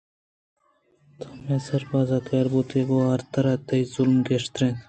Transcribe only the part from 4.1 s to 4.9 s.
گیشتر اَنت